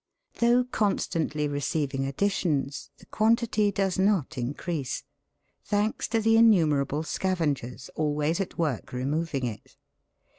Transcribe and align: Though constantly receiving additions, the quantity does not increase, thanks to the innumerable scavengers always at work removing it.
Though 0.39 0.63
constantly 0.63 1.47
receiving 1.47 2.05
additions, 2.07 2.89
the 2.97 3.05
quantity 3.05 3.71
does 3.71 3.99
not 3.99 4.35
increase, 4.35 5.03
thanks 5.63 6.07
to 6.07 6.19
the 6.19 6.37
innumerable 6.37 7.03
scavengers 7.03 7.91
always 7.93 8.39
at 8.41 8.57
work 8.57 8.93
removing 8.93 9.45
it. 9.45 9.77